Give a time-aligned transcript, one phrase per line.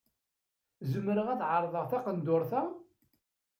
[0.91, 2.61] Zemreɣ ad ɛerḍeɣ taqendurt-a?